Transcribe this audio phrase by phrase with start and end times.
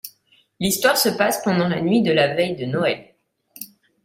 [0.59, 3.13] L’histoire se passe pendant la nuit de la veille de Noël.